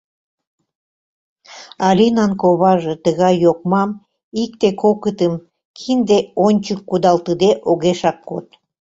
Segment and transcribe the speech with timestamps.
[1.89, 3.89] Алинан коваже тыгай йокмам,
[4.43, 5.33] икте-кокытым,
[5.77, 8.45] кинде ончык кудалтыде огешак код.